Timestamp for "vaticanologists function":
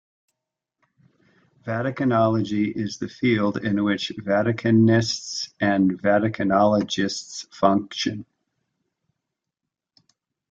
6.01-8.25